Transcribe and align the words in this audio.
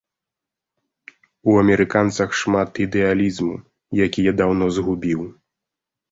У 1.51 1.57
амерыканцах 1.63 2.29
шмат 2.41 2.71
ідэалізму, 2.85 3.57
які 4.05 4.25
я 4.29 4.33
даўно 4.39 4.65
згубіў. 4.79 5.21